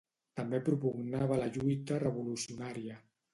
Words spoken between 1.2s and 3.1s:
la lluita revolucionària.